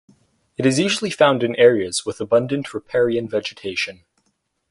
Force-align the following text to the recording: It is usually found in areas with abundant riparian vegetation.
It 0.57 0.65
is 0.65 0.79
usually 0.79 1.11
found 1.11 1.43
in 1.43 1.55
areas 1.57 2.07
with 2.07 2.19
abundant 2.19 2.73
riparian 2.73 3.29
vegetation. 3.29 4.03